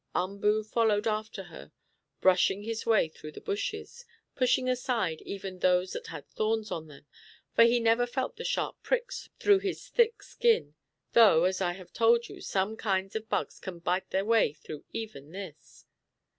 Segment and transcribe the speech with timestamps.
[0.15, 1.71] Umboo followed after her,
[2.21, 4.03] brushing his way through the bushes,
[4.35, 7.05] pushing aside even those that had thorns on them,
[7.53, 10.73] for he never felt the sharp pricks through his thick skin,
[11.13, 14.85] though, as I have told you, some kinds of bugs can bite their way through
[14.91, 15.85] even this.